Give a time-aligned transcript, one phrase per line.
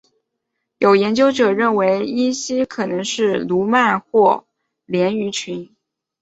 [0.79, 4.45] 有研究者认为依西可能是鲈鳗或
[4.87, 5.75] 鲢鱼群。